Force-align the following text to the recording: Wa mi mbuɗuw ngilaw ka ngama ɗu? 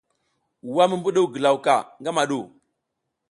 Wa 0.75 0.83
mi 0.89 0.95
mbuɗuw 0.99 1.27
ngilaw 1.29 1.57
ka 1.65 1.75
ngama 2.01 2.23
ɗu? 2.29 2.39